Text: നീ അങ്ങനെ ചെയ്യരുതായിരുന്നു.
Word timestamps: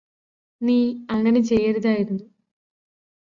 നീ 0.61 0.77
അങ്ങനെ 1.09 1.39
ചെയ്യരുതായിരുന്നു. 1.41 2.25